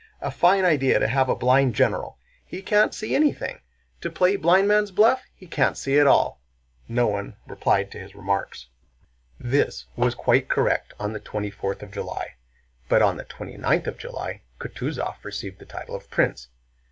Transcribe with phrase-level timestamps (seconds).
[0.19, 2.17] A fine idea to have a blind general!
[2.43, 3.59] He can't see anything.
[4.01, 5.21] To play blindman's bulff?
[5.35, 6.41] He can't see at all!"
[6.87, 8.65] No one replied to his remarks.
[9.39, 12.33] This was quite correct on the twenty fourth of July.
[12.89, 16.47] But on the twenty ninth of July Kutúzov received the title of Prince.